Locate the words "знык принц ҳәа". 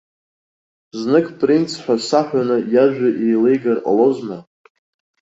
0.99-1.95